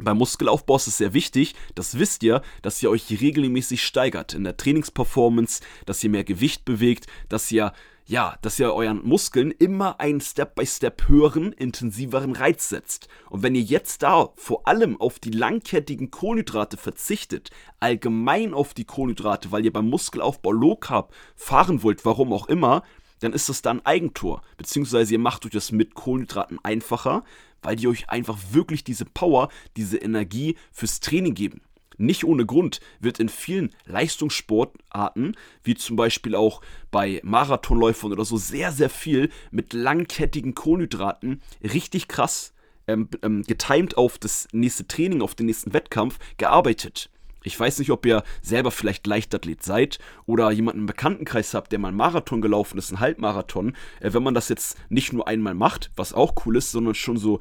Beim 0.02 0.16
Muskelaufbau 0.16 0.76
ist 0.76 0.86
es 0.86 0.96
sehr 0.96 1.12
wichtig, 1.12 1.54
das 1.74 1.98
wisst 1.98 2.22
ihr, 2.22 2.40
dass 2.62 2.82
ihr 2.82 2.90
euch 2.90 3.10
regelmäßig 3.10 3.82
steigert 3.82 4.32
in 4.32 4.44
der 4.44 4.56
Trainingsperformance, 4.56 5.60
dass 5.84 6.02
ihr 6.02 6.08
mehr 6.08 6.24
Gewicht 6.24 6.64
bewegt, 6.64 7.06
dass 7.28 7.52
ihr 7.52 7.74
ja, 8.06 8.36
dass 8.42 8.58
ihr 8.58 8.72
euren 8.72 9.06
Muskeln 9.06 9.50
immer 9.50 10.00
einen 10.00 10.20
Step-by-Step 10.20 11.08
höheren, 11.08 11.52
intensiveren 11.52 12.34
Reiz 12.34 12.68
setzt. 12.68 13.08
Und 13.28 13.42
wenn 13.42 13.54
ihr 13.54 13.62
jetzt 13.62 14.02
da 14.02 14.30
vor 14.34 14.66
allem 14.66 15.00
auf 15.00 15.18
die 15.18 15.30
langkettigen 15.30 16.10
Kohlenhydrate 16.10 16.76
verzichtet, 16.76 17.50
allgemein 17.78 18.54
auf 18.54 18.74
die 18.74 18.84
Kohlenhydrate, 18.84 19.52
weil 19.52 19.64
ihr 19.64 19.72
beim 19.72 19.88
Muskelaufbau 19.88 20.52
Low 20.52 20.76
Carb 20.76 21.14
fahren 21.36 21.82
wollt, 21.82 22.04
warum 22.04 22.32
auch 22.32 22.48
immer, 22.48 22.82
dann 23.20 23.32
ist 23.32 23.48
das 23.48 23.62
dann 23.62 23.84
Eigentor. 23.84 24.42
Beziehungsweise 24.56 25.12
ihr 25.12 25.18
macht 25.18 25.44
euch 25.44 25.52
das 25.52 25.72
mit 25.72 25.94
Kohlenhydraten 25.94 26.58
einfacher, 26.64 27.22
weil 27.62 27.76
die 27.76 27.88
euch 27.88 28.08
einfach 28.08 28.38
wirklich 28.50 28.84
diese 28.84 29.04
Power, 29.04 29.50
diese 29.76 29.98
Energie 29.98 30.56
fürs 30.72 31.00
Training 31.00 31.34
geben. 31.34 31.60
Nicht 31.98 32.24
ohne 32.24 32.46
Grund 32.46 32.80
wird 33.00 33.20
in 33.20 33.28
vielen 33.28 33.70
Leistungssportarten, 33.86 35.36
wie 35.62 35.74
zum 35.74 35.96
Beispiel 35.96 36.34
auch 36.34 36.62
bei 36.90 37.20
Marathonläufern 37.22 38.12
oder 38.12 38.24
so, 38.24 38.36
sehr, 38.36 38.72
sehr 38.72 38.90
viel 38.90 39.30
mit 39.50 39.72
langkettigen 39.72 40.54
Kohlenhydraten 40.54 41.42
richtig 41.62 42.08
krass 42.08 42.54
ähm, 42.86 43.08
ähm, 43.22 43.42
getimed 43.42 43.96
auf 43.96 44.18
das 44.18 44.48
nächste 44.52 44.86
Training, 44.88 45.22
auf 45.22 45.34
den 45.34 45.46
nächsten 45.46 45.72
Wettkampf 45.72 46.18
gearbeitet. 46.38 47.10
Ich 47.42 47.58
weiß 47.58 47.78
nicht, 47.78 47.90
ob 47.90 48.04
ihr 48.04 48.22
selber 48.42 48.70
vielleicht 48.70 49.06
Leichtathlet 49.06 49.62
seid 49.62 49.98
oder 50.26 50.50
jemanden 50.50 50.80
im 50.80 50.86
Bekanntenkreis 50.86 51.54
habt, 51.54 51.72
der 51.72 51.78
mal 51.78 51.88
einen 51.88 51.96
Marathon 51.96 52.42
gelaufen 52.42 52.76
ist, 52.78 52.90
einen 52.90 53.00
Halbmarathon. 53.00 53.76
Äh, 54.00 54.12
wenn 54.12 54.22
man 54.22 54.34
das 54.34 54.48
jetzt 54.48 54.78
nicht 54.88 55.12
nur 55.12 55.28
einmal 55.28 55.54
macht, 55.54 55.90
was 55.96 56.12
auch 56.12 56.34
cool 56.44 56.56
ist, 56.56 56.70
sondern 56.70 56.94
schon 56.94 57.16
so 57.16 57.40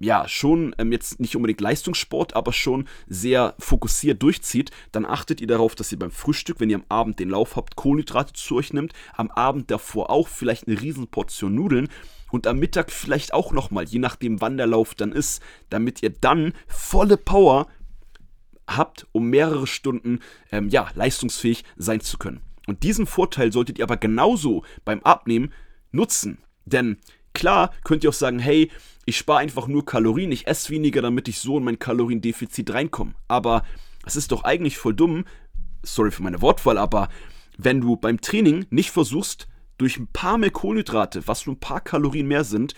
ja, 0.00 0.28
schon 0.28 0.74
ähm, 0.78 0.92
jetzt 0.92 1.20
nicht 1.20 1.36
unbedingt 1.36 1.60
Leistungssport, 1.60 2.36
aber 2.36 2.52
schon 2.52 2.88
sehr 3.06 3.54
fokussiert 3.58 4.22
durchzieht, 4.22 4.70
dann 4.92 5.04
achtet 5.04 5.40
ihr 5.40 5.46
darauf, 5.46 5.74
dass 5.74 5.92
ihr 5.92 5.98
beim 5.98 6.10
Frühstück, 6.10 6.60
wenn 6.60 6.70
ihr 6.70 6.76
am 6.76 6.84
Abend 6.88 7.18
den 7.18 7.30
Lauf 7.30 7.56
habt, 7.56 7.76
Kohlenhydrate 7.76 8.32
zu 8.32 8.56
euch 8.56 8.72
nimmt, 8.72 8.92
am 9.14 9.30
Abend 9.30 9.70
davor 9.70 10.10
auch 10.10 10.28
vielleicht 10.28 10.68
eine 10.68 10.80
Riesenportion 10.80 11.54
Nudeln 11.54 11.88
und 12.30 12.46
am 12.46 12.58
Mittag 12.58 12.92
vielleicht 12.92 13.32
auch 13.32 13.52
nochmal, 13.52 13.84
je 13.84 13.98
nachdem 13.98 14.40
wann 14.40 14.56
der 14.56 14.66
Lauf 14.66 14.94
dann 14.94 15.12
ist, 15.12 15.42
damit 15.70 16.02
ihr 16.02 16.10
dann 16.10 16.52
volle 16.66 17.16
Power 17.16 17.66
habt, 18.66 19.06
um 19.12 19.30
mehrere 19.30 19.66
Stunden 19.66 20.20
ähm, 20.52 20.68
ja, 20.68 20.88
leistungsfähig 20.94 21.64
sein 21.76 22.00
zu 22.00 22.18
können. 22.18 22.42
Und 22.66 22.82
diesen 22.82 23.06
Vorteil 23.06 23.50
solltet 23.50 23.78
ihr 23.78 23.84
aber 23.84 23.96
genauso 23.96 24.62
beim 24.84 25.00
Abnehmen 25.00 25.52
nutzen. 25.90 26.38
Denn 26.66 26.98
klar 27.32 27.72
könnt 27.82 28.04
ihr 28.04 28.10
auch 28.10 28.14
sagen, 28.14 28.38
hey, 28.38 28.70
ich 29.08 29.16
spare 29.16 29.38
einfach 29.38 29.68
nur 29.68 29.86
Kalorien, 29.86 30.32
ich 30.32 30.46
esse 30.46 30.68
weniger, 30.68 31.00
damit 31.00 31.28
ich 31.28 31.38
so 31.38 31.56
in 31.56 31.64
mein 31.64 31.78
Kaloriendefizit 31.78 32.74
reinkomme. 32.74 33.14
Aber 33.26 33.62
es 34.04 34.16
ist 34.16 34.32
doch 34.32 34.44
eigentlich 34.44 34.76
voll 34.76 34.92
dumm, 34.92 35.24
sorry 35.82 36.10
für 36.10 36.22
meine 36.22 36.42
Wortwahl, 36.42 36.76
aber 36.76 37.08
wenn 37.56 37.80
du 37.80 37.96
beim 37.96 38.20
Training 38.20 38.66
nicht 38.68 38.90
versuchst, 38.90 39.48
durch 39.78 39.96
ein 39.96 40.08
paar 40.08 40.36
mehr 40.36 40.50
Kohlenhydrate, 40.50 41.26
was 41.26 41.46
nur 41.46 41.56
ein 41.56 41.60
paar 41.60 41.80
Kalorien 41.80 42.28
mehr 42.28 42.44
sind, 42.44 42.74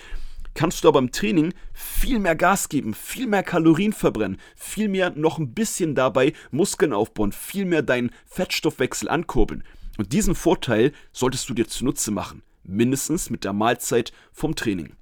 kannst 0.55 0.85
du 0.85 0.89
aber 0.89 1.01
im 1.01 1.11
Training 1.11 1.53
viel 1.73 2.21
mehr 2.21 2.37
Gas 2.37 2.69
geben, 2.69 2.95
viel 2.95 3.27
mehr 3.27 3.43
Kalorien 3.43 3.93
verbrennen, 3.93 4.39
viel 4.55 4.89
mehr 4.89 5.11
noch 5.11 5.39
ein 5.39 5.53
bisschen 5.53 5.97
dabei 5.97 6.33
Muskeln 6.53 6.93
aufbauen, 6.93 7.33
viel 7.33 7.65
mehr 7.65 7.83
deinen 7.83 8.13
Fettstoffwechsel 8.27 9.09
ankurbeln. 9.09 9.65
Und 9.99 10.13
diesen 10.13 10.37
Vorteil 10.37 10.93
solltest 11.13 11.49
du 11.49 11.55
dir 11.55 11.67
zunutze 11.67 12.13
machen, 12.13 12.45
mindestens 12.63 13.31
mit 13.31 13.43
der 13.43 13.53
Mahlzeit 13.53 14.13
vom 14.33 14.55
Training. 14.55 14.95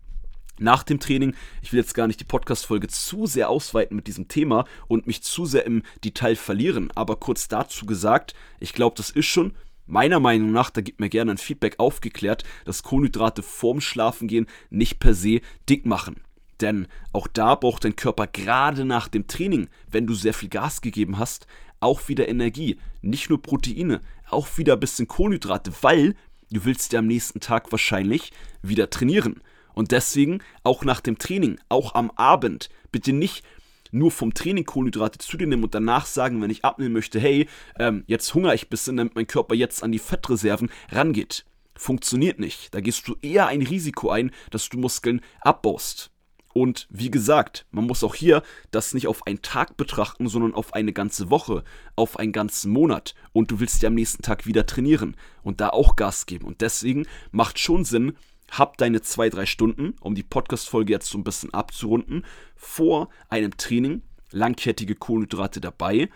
Nach 0.59 0.83
dem 0.83 0.99
Training, 0.99 1.35
ich 1.63 1.73
will 1.73 1.79
jetzt 1.79 1.95
gar 1.95 2.07
nicht 2.09 2.21
die 2.21 2.25
Podcast-Folge 2.25 2.89
zu 2.89 3.27
sehr 3.27 3.49
ausweiten 3.49 3.95
mit 3.97 4.09
diesem 4.09 4.27
Thema 4.29 4.65
und 4.89 5.07
mich 5.07 5.23
zu 5.23 5.47
sehr 5.47 5.65
im 5.65 5.83
Detail 6.05 6.35
verlieren, 6.35 6.91
aber 6.95 7.17
kurz 7.17 7.49
dazu 7.49 7.87
gesagt, 7.87 8.35
ich 8.59 8.73
glaube, 8.73 8.97
das 8.97 9.11
ist 9.11 9.27
schon 9.27 9.55
meiner 9.87 10.21
Meinung 10.21 10.53
nach, 10.53 10.71
da 10.71 10.81
gibt 10.81 11.01
mir 11.01 11.09
gerne 11.09 11.33
ein 11.33 11.39
Feedback 11.39 11.79
aufgeklärt, 11.79 12.45
dass 12.65 12.83
Kohlenhydrate 12.83 13.43
vorm 13.43 13.81
Schlafengehen 13.81 14.47
nicht 14.69 14.99
per 14.99 15.15
se 15.15 15.41
dick 15.69 15.87
machen. 15.87 16.17
Denn 16.61 16.89
auch 17.13 17.29
da 17.29 17.55
braucht 17.55 17.85
dein 17.85 17.97
Körper 17.97 18.27
gerade 18.27 18.85
nach 18.85 19.09
dem 19.09 19.29
Training, 19.29 19.69
wenn 19.91 20.07
du 20.07 20.15
sehr 20.15 20.35
viel 20.35 20.49
Gas 20.49 20.81
gegeben 20.81 21.19
hast, 21.19 21.47
auch 21.81 22.09
wieder 22.09 22.29
Energie. 22.29 22.79
Nicht 23.01 23.31
nur 23.31 23.41
Proteine, 23.41 24.01
auch 24.29 24.59
wieder 24.59 24.75
ein 24.75 24.81
bisschen 24.81 25.07
Kohlenhydrate, 25.07 25.73
weil 25.83 26.17
du 26.51 26.65
willst 26.65 26.93
ja 26.93 26.99
am 26.99 27.07
nächsten 27.07 27.41
Tag 27.41 27.71
wahrscheinlich 27.71 28.33
wieder 28.63 28.91
trainieren. 28.91 29.41
Und 29.79 29.93
deswegen 29.93 30.41
auch 30.65 30.85
nach 30.85 31.01
dem 31.01 31.19
Training, 31.19 31.61
auch 31.69 31.95
am 31.95 32.11
Abend, 32.17 32.69
bitte 32.91 33.13
nicht 33.13 33.45
nur 33.93 34.11
vom 34.11 34.35
Training 34.35 34.65
Kohlenhydrate 34.65 35.19
zu 35.19 35.37
dir 35.37 35.47
nehmen 35.47 35.63
und 35.63 35.73
danach 35.73 36.05
sagen, 36.05 36.43
wenn 36.43 36.51
ich 36.51 36.65
abnehmen 36.65 36.95
möchte, 36.95 37.21
hey, 37.21 37.49
ähm, 37.79 38.03
jetzt 38.09 38.35
hungere 38.35 38.57
ich 38.57 38.65
ein 38.65 38.71
bisschen, 38.71 38.97
damit 38.97 39.15
mein 39.15 39.29
Körper 39.29 39.55
jetzt 39.55 39.85
an 39.85 39.93
die 39.93 40.01
Fettreserven 40.01 40.69
rangeht. 40.91 41.45
Funktioniert 41.77 42.41
nicht. 42.41 42.75
Da 42.75 42.81
gehst 42.81 43.07
du 43.07 43.15
eher 43.23 43.47
ein 43.47 43.63
Risiko 43.63 44.11
ein, 44.11 44.33
dass 44.51 44.69
du 44.69 44.79
Muskeln 44.79 45.21
abbaust. 45.43 46.11
Und 46.53 46.89
wie 46.91 47.13
gesagt, 47.13 47.65
man 47.71 47.87
muss 47.87 48.03
auch 48.03 48.17
hier 48.17 48.43
das 48.73 48.95
nicht 48.95 49.07
auf 49.07 49.29
einen 49.29 49.43
Tag 49.43 49.77
betrachten, 49.77 50.27
sondern 50.27 50.55
auf 50.55 50.75
eine 50.75 50.93
ganze 50.93 51.31
Woche, 51.31 51.63
auf 51.95 52.19
einen 52.19 52.33
ganzen 52.33 52.73
Monat. 52.73 53.15
Und 53.33 53.53
du 53.53 53.61
willst 53.61 53.81
ja 53.83 53.87
am 53.87 53.95
nächsten 53.95 54.25
Tag 54.25 54.45
wieder 54.45 54.67
trainieren 54.67 55.17
und 55.45 55.61
da 55.61 55.69
auch 55.69 55.95
Gas 55.95 56.27
geben. 56.27 56.47
Und 56.47 56.63
deswegen 56.63 57.07
macht 57.31 57.61
schon 57.61 57.85
Sinn, 57.85 58.17
hab 58.51 58.77
deine 58.79 59.03
zwei, 59.03 59.29
drei 59.29 59.47
Stunden, 59.47 59.95
um 60.01 60.15
die 60.15 60.23
Podcast-Folge 60.23 60.93
jetzt 60.93 61.09
so 61.09 61.19
ein 61.19 61.25
bisschen 61.25 61.53
abzurunden, 61.53 62.25
vor 62.57 63.09
einem 63.29 63.57
Training 63.57 64.03
langkettige 64.31 64.95
Kohlenhydrate 64.95 65.61
dabei. 65.61 66.09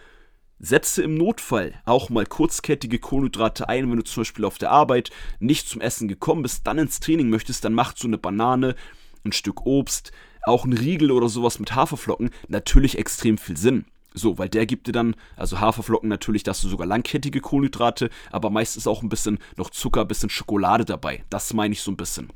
Setze 0.59 1.03
im 1.03 1.17
Notfall 1.17 1.75
auch 1.85 2.09
mal 2.09 2.25
kurzkettige 2.25 2.99
Kohlenhydrate 3.01 3.69
ein, 3.69 3.91
wenn 3.91 3.97
du 3.97 4.05
zum 4.05 4.21
Beispiel 4.21 4.45
auf 4.45 4.59
der 4.59 4.71
Arbeit 4.71 5.11
nicht 5.41 5.69
zum 5.69 5.81
Essen 5.81 6.07
gekommen 6.07 6.43
bist, 6.43 6.67
dann 6.67 6.79
ins 6.79 7.01
Training 7.01 7.31
möchtest, 7.31 7.65
dann 7.65 7.75
macht 7.75 7.99
so 7.99 8.07
eine 8.07 8.19
Banane, 8.19 8.77
ein 9.25 9.33
Stück 9.33 9.67
Obst, 9.67 10.12
auch 10.45 10.65
ein 10.65 10.73
Riegel 10.73 11.11
oder 11.11 11.29
sowas 11.29 11.59
mit 11.59 11.75
Haferflocken 11.75 12.31
natürlich 12.49 12.99
extrem 12.99 13.39
viel 13.39 13.57
Sinn. 13.57 13.87
So, 14.14 14.38
weil 14.38 14.49
der 14.49 14.66
gibt 14.66 14.87
dir 14.87 14.92
dann, 14.92 15.16
also 15.37 15.61
Haferflocken 15.61 16.09
natürlich, 16.09 16.42
dass 16.42 16.61
du 16.61 16.69
sogar 16.69 16.87
langkettige 16.87 17.40
Kohlenhydrate, 17.40 18.11
aber 18.31 18.50
meistens 18.50 18.87
auch 18.87 19.02
ein 19.02 19.09
bisschen 19.09 19.38
noch 19.57 19.71
Zucker, 19.71 20.02
ein 20.02 20.09
bisschen 20.09 20.31
Schokolade 20.31 20.85
dabei. 20.85 21.25
Das 21.31 21.54
meine 21.54 21.73
ich 21.73 21.83
so 21.83 21.90
ein 21.90 21.97
bisschen. 21.97 22.33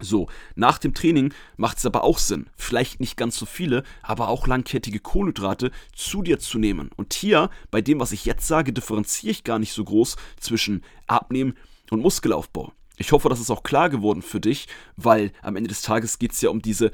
So, 0.00 0.26
nach 0.56 0.78
dem 0.78 0.94
Training 0.94 1.32
macht 1.56 1.78
es 1.78 1.86
aber 1.86 2.02
auch 2.02 2.18
Sinn, 2.18 2.48
vielleicht 2.56 2.98
nicht 2.98 3.16
ganz 3.16 3.36
so 3.36 3.46
viele, 3.46 3.84
aber 4.02 4.28
auch 4.28 4.48
langkettige 4.48 4.98
Kohlenhydrate 4.98 5.70
zu 5.94 6.22
dir 6.22 6.40
zu 6.40 6.58
nehmen. 6.58 6.90
Und 6.96 7.14
hier, 7.14 7.50
bei 7.70 7.82
dem, 7.82 8.00
was 8.00 8.10
ich 8.10 8.24
jetzt 8.24 8.48
sage, 8.48 8.72
differenziere 8.72 9.30
ich 9.30 9.44
gar 9.44 9.60
nicht 9.60 9.72
so 9.72 9.84
groß 9.84 10.16
zwischen 10.40 10.82
Abnehmen 11.06 11.54
und 11.90 12.00
Muskelaufbau. 12.00 12.72
Ich 12.96 13.12
hoffe, 13.12 13.28
das 13.28 13.40
ist 13.40 13.50
auch 13.50 13.62
klar 13.62 13.90
geworden 13.90 14.22
für 14.22 14.40
dich, 14.40 14.66
weil 14.96 15.32
am 15.40 15.54
Ende 15.54 15.68
des 15.68 15.82
Tages 15.82 16.18
geht 16.18 16.32
es 16.32 16.40
ja 16.40 16.50
um 16.50 16.62
diese 16.62 16.90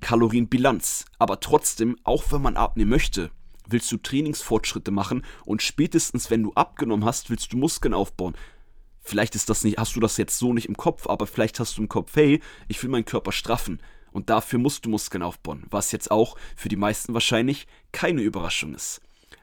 Kalorienbilanz. 0.00 1.06
Aber 1.18 1.40
trotzdem, 1.40 1.96
auch 2.04 2.24
wenn 2.30 2.42
man 2.42 2.56
abnehmen 2.56 2.90
möchte, 2.90 3.30
willst 3.68 3.90
du 3.92 3.96
Trainingsfortschritte 3.96 4.90
machen 4.90 5.24
und 5.44 5.62
spätestens, 5.62 6.30
wenn 6.30 6.42
du 6.42 6.52
abgenommen 6.54 7.04
hast, 7.04 7.30
willst 7.30 7.52
du 7.52 7.56
Muskeln 7.56 7.94
aufbauen. 7.94 8.34
Vielleicht 9.00 9.34
ist 9.34 9.50
das 9.50 9.64
nicht, 9.64 9.78
hast 9.78 9.94
du 9.96 10.00
das 10.00 10.16
jetzt 10.16 10.38
so 10.38 10.52
nicht 10.52 10.68
im 10.68 10.76
Kopf, 10.76 11.06
aber 11.06 11.26
vielleicht 11.26 11.60
hast 11.60 11.76
du 11.76 11.82
im 11.82 11.88
Kopf, 11.88 12.16
hey, 12.16 12.40
ich 12.68 12.82
will 12.82 12.90
meinen 12.90 13.04
Körper 13.04 13.32
straffen 13.32 13.80
und 14.12 14.30
dafür 14.30 14.58
musst 14.58 14.86
du 14.86 14.90
Muskeln 14.90 15.22
aufbauen, 15.22 15.64
was 15.70 15.92
jetzt 15.92 16.10
auch 16.10 16.36
für 16.56 16.68
die 16.68 16.76
meisten 16.76 17.12
wahrscheinlich 17.12 17.66
keine 17.92 18.22
Überraschung 18.22 18.74
ist. 18.74 19.00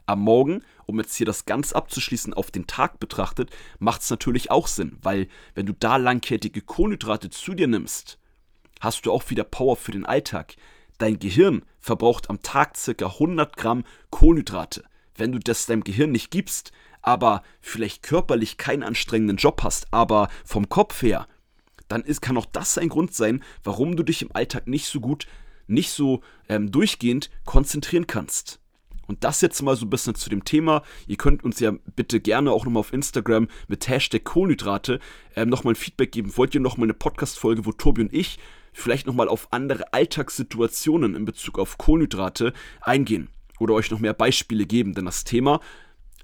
Am 0.07 0.21
Morgen, 0.21 0.63
um 0.87 0.99
jetzt 0.99 1.15
hier 1.15 1.25
das 1.25 1.45
ganz 1.45 1.73
abzuschließen, 1.73 2.33
auf 2.33 2.51
den 2.51 2.67
Tag 2.67 2.99
betrachtet, 2.99 3.51
macht 3.79 4.01
es 4.01 4.09
natürlich 4.09 4.49
auch 4.49 4.67
Sinn, 4.67 4.97
weil 5.01 5.27
wenn 5.53 5.65
du 5.65 5.73
da 5.73 5.97
langkettige 5.97 6.61
Kohlenhydrate 6.61 7.29
zu 7.29 7.53
dir 7.53 7.67
nimmst, 7.67 8.17
hast 8.79 9.05
du 9.05 9.11
auch 9.11 9.29
wieder 9.29 9.43
Power 9.43 9.75
für 9.75 9.91
den 9.91 10.05
Alltag. 10.05 10.55
Dein 11.01 11.17
Gehirn 11.17 11.63
verbraucht 11.79 12.29
am 12.29 12.43
Tag 12.43 12.75
ca. 12.75 13.05
100 13.07 13.57
Gramm 13.57 13.85
Kohlenhydrate. 14.11 14.83
Wenn 15.15 15.31
du 15.31 15.39
das 15.39 15.65
deinem 15.65 15.83
Gehirn 15.83 16.11
nicht 16.11 16.29
gibst, 16.29 16.71
aber 17.01 17.41
vielleicht 17.59 18.03
körperlich 18.03 18.57
keinen 18.57 18.83
anstrengenden 18.83 19.37
Job 19.37 19.63
hast, 19.63 19.91
aber 19.91 20.29
vom 20.45 20.69
Kopf 20.69 21.01
her, 21.01 21.27
dann 21.87 22.03
ist, 22.03 22.21
kann 22.21 22.37
auch 22.37 22.45
das 22.45 22.77
ein 22.77 22.89
Grund 22.89 23.15
sein, 23.15 23.43
warum 23.63 23.95
du 23.95 24.03
dich 24.03 24.21
im 24.21 24.29
Alltag 24.35 24.67
nicht 24.67 24.85
so 24.85 24.99
gut, 24.99 25.25
nicht 25.65 25.89
so 25.89 26.21
ähm, 26.47 26.71
durchgehend 26.71 27.31
konzentrieren 27.45 28.05
kannst. 28.05 28.59
Und 29.07 29.23
das 29.23 29.41
jetzt 29.41 29.59
mal 29.63 29.75
so 29.75 29.87
ein 29.87 29.89
bisschen 29.89 30.13
zu 30.13 30.29
dem 30.29 30.45
Thema. 30.45 30.83
Ihr 31.07 31.17
könnt 31.17 31.43
uns 31.43 31.59
ja 31.59 31.73
bitte 31.95 32.19
gerne 32.19 32.51
auch 32.51 32.65
nochmal 32.65 32.81
auf 32.81 32.93
Instagram 32.93 33.47
mit 33.67 33.87
Hashtag 33.87 34.23
Kohlenhydrate 34.23 34.99
ähm, 35.35 35.49
nochmal 35.49 35.73
ein 35.73 35.77
Feedback 35.77 36.11
geben. 36.11 36.37
Wollt 36.37 36.53
ihr 36.53 36.61
nochmal 36.61 36.85
eine 36.85 36.93
Podcast-Folge, 36.93 37.65
wo 37.65 37.71
Tobi 37.71 38.01
und 38.01 38.13
ich 38.13 38.37
vielleicht 38.73 39.07
nochmal 39.07 39.27
auf 39.27 39.47
andere 39.51 39.93
Alltagssituationen 39.93 41.15
in 41.15 41.25
Bezug 41.25 41.59
auf 41.59 41.77
Kohlenhydrate 41.77 42.53
eingehen 42.81 43.29
oder 43.59 43.73
euch 43.73 43.91
noch 43.91 43.99
mehr 43.99 44.13
Beispiele 44.13 44.65
geben, 44.65 44.93
denn 44.93 45.05
das 45.05 45.23
Thema 45.23 45.59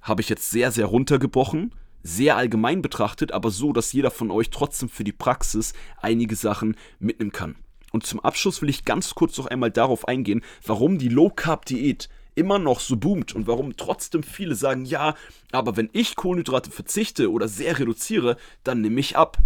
habe 0.01 0.21
ich 0.21 0.29
jetzt 0.29 0.49
sehr, 0.49 0.71
sehr 0.71 0.85
runtergebrochen, 0.85 1.73
sehr 2.03 2.37
allgemein 2.37 2.81
betrachtet, 2.81 3.31
aber 3.31 3.51
so, 3.51 3.73
dass 3.73 3.93
jeder 3.93 4.11
von 4.11 4.31
euch 4.31 4.49
trotzdem 4.49 4.89
für 4.89 5.03
die 5.03 5.11
Praxis 5.11 5.73
einige 6.01 6.35
Sachen 6.35 6.75
mitnehmen 6.99 7.31
kann. 7.31 7.55
Und 7.91 8.05
zum 8.05 8.19
Abschluss 8.19 8.61
will 8.61 8.69
ich 8.69 8.85
ganz 8.85 9.15
kurz 9.15 9.37
noch 9.37 9.47
einmal 9.47 9.71
darauf 9.71 10.07
eingehen, 10.07 10.43
warum 10.65 10.97
die 10.97 11.09
Low 11.09 11.29
Carb 11.29 11.65
Diät 11.65 12.09
immer 12.35 12.59
noch 12.59 12.79
so 12.79 12.95
boomt 12.97 13.33
und 13.33 13.47
warum 13.47 13.75
trotzdem 13.75 14.23
viele 14.23 14.55
sagen, 14.55 14.85
ja, 14.85 15.15
aber 15.51 15.75
wenn 15.75 15.89
ich 15.93 16.15
Kohlenhydrate 16.15 16.69
verzichte 16.69 17.31
oder 17.31 17.47
sehr 17.47 17.79
reduziere, 17.79 18.37
dann 18.63 18.81
nehme 18.81 18.99
ich 18.99 19.17
ab. 19.17 19.37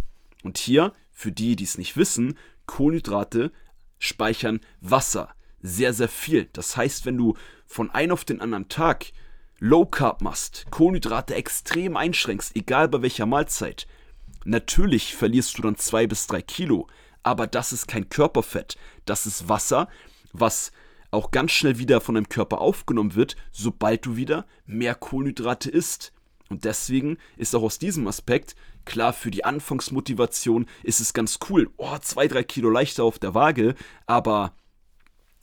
Und 0.44 0.58
hier, 0.58 0.92
für 1.12 1.32
die, 1.32 1.56
die 1.56 1.64
es 1.64 1.78
nicht 1.78 1.96
wissen, 1.96 2.38
Kohlenhydrate 2.66 3.52
speichern 4.00 4.62
Wasser. 4.80 5.34
Sehr, 5.62 5.94
sehr 5.94 6.10
viel. 6.10 6.50
Das 6.54 6.76
heißt, 6.76 7.06
wenn 7.06 7.18
du 7.18 7.36
von 7.66 7.92
einem 7.92 8.14
auf 8.14 8.26
den 8.26 8.42
anderen 8.42 8.68
Tag 8.68 9.12
Low 9.60 9.86
Carb 9.86 10.22
machst, 10.22 10.66
Kohlenhydrate 10.72 11.36
extrem 11.36 11.96
einschränkst, 11.96 12.56
egal 12.56 12.88
bei 12.90 13.04
welcher 13.04 13.28
Mahlzeit, 13.28 13.86
natürlich 14.44 15.16
verlierst 15.16 15.58
du 15.58 15.62
dann 15.62 15.78
zwei 15.78 16.08
bis 16.08 16.26
drei 16.26 16.42
Kilo. 16.42 16.88
Aber 17.22 17.46
das 17.46 17.72
ist 17.72 17.88
kein 17.88 18.10
Körperfett. 18.10 18.78
Das 19.06 19.28
ist 19.28 19.48
Wasser, 19.48 19.88
was 20.34 20.72
auch 21.12 21.30
ganz 21.30 21.52
schnell 21.52 21.78
wieder 21.78 22.02
von 22.02 22.16
deinem 22.16 22.30
Körper 22.30 22.60
aufgenommen 22.60 23.16
wird, 23.16 23.36
sobald 23.52 24.06
du 24.06 24.16
wieder 24.16 24.48
mehr 24.66 24.96
Kohlenhydrate 24.96 25.70
isst. 25.70 26.14
Und 26.50 26.66
deswegen 26.66 27.18
ist 27.38 27.56
auch 27.56 27.64
aus 27.64 27.78
diesem 27.80 28.08
Aspekt 28.08 28.56
Klar, 28.86 29.14
für 29.14 29.32
die 29.32 29.46
Anfangsmotivation 29.46 30.66
ist 30.84 31.00
es 31.00 31.14
ganz 31.14 31.40
cool. 31.50 31.70
Oh, 31.78 31.98
zwei, 32.00 32.28
drei 32.28 32.44
Kilo 32.44 32.70
leichter 32.70 33.04
auf 33.04 33.20
der 33.20 33.34
Waage, 33.34 33.76
aber 34.06 34.54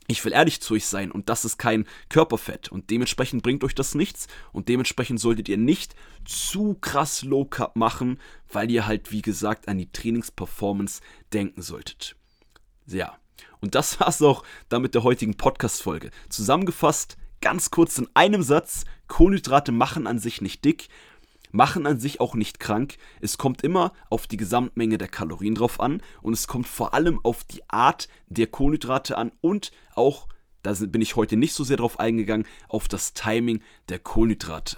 ich 0.07 0.25
will 0.25 0.33
ehrlich 0.33 0.59
zu 0.59 0.73
euch 0.73 0.87
sein 0.87 1.11
und 1.11 1.29
das 1.29 1.45
ist 1.45 1.57
kein 1.57 1.85
Körperfett 2.09 2.69
und 2.69 2.89
dementsprechend 2.89 3.43
bringt 3.43 3.63
euch 3.63 3.75
das 3.75 3.93
nichts 3.93 4.27
und 4.51 4.67
dementsprechend 4.67 5.19
solltet 5.19 5.47
ihr 5.47 5.57
nicht 5.57 5.95
zu 6.25 6.73
krass 6.81 7.21
Low 7.21 7.45
Carb 7.45 7.75
machen, 7.75 8.19
weil 8.51 8.71
ihr 8.71 8.87
halt 8.87 9.11
wie 9.11 9.21
gesagt 9.21 9.67
an 9.67 9.77
die 9.77 9.91
Trainingsperformance 9.91 11.01
denken 11.31 11.61
solltet. 11.61 12.15
Ja, 12.87 13.17
und 13.61 13.75
das 13.75 13.99
war's 13.99 14.21
auch 14.21 14.43
damit 14.67 14.95
der 14.95 15.03
heutigen 15.03 15.37
Podcast 15.37 15.83
Folge. 15.83 16.09
Zusammengefasst, 16.29 17.17
ganz 17.39 17.69
kurz 17.69 17.97
in 17.99 18.07
einem 18.15 18.41
Satz, 18.41 18.85
Kohlenhydrate 19.07 19.71
machen 19.71 20.07
an 20.07 20.17
sich 20.17 20.41
nicht 20.41 20.65
dick, 20.65 20.89
machen 21.51 21.85
an 21.85 21.99
sich 21.99 22.19
auch 22.19 22.35
nicht 22.35 22.59
krank. 22.59 22.97
Es 23.21 23.37
kommt 23.37 23.63
immer 23.63 23.93
auf 24.09 24.27
die 24.27 24.37
Gesamtmenge 24.37 24.97
der 24.97 25.07
Kalorien 25.07 25.55
drauf 25.55 25.79
an 25.79 26.01
und 26.21 26.33
es 26.33 26.47
kommt 26.47 26.67
vor 26.67 26.93
allem 26.93 27.19
auf 27.23 27.43
die 27.43 27.67
Art 27.69 28.07
der 28.27 28.47
Kohlenhydrate 28.47 29.17
an 29.17 29.31
und 29.41 29.71
auch 29.95 30.27
da 30.61 30.73
bin 30.73 31.01
ich 31.01 31.15
heute 31.15 31.37
nicht 31.37 31.53
so 31.53 31.63
sehr 31.63 31.77
drauf 31.77 31.99
eingegangen, 31.99 32.45
auf 32.67 32.89
das 32.89 33.13
Timing 33.13 33.61
der 33.87 33.99
Kohlenhydrate. 33.99 34.77